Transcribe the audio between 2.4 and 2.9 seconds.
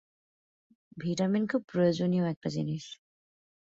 জিনিস।